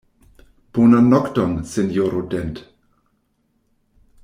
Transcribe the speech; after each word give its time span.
Bonan 0.77 1.09
nokton, 1.15 1.53
sinjoro 1.73 2.25
Dent. 2.33 2.63